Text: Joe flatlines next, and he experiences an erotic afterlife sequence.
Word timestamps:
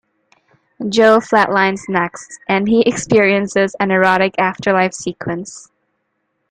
Joe 0.89 1.19
flatlines 1.19 1.87
next, 1.87 2.39
and 2.49 2.67
he 2.67 2.81
experiences 2.81 3.75
an 3.79 3.91
erotic 3.91 4.33
afterlife 4.39 4.95
sequence. 4.95 5.69